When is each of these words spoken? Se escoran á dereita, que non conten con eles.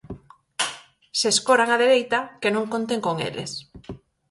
Se 1.19 1.27
escoran 1.33 1.73
á 1.75 1.77
dereita, 1.83 2.19
que 2.41 2.53
non 2.55 2.69
conten 2.73 2.99
con 3.05 3.15
eles. 3.29 3.51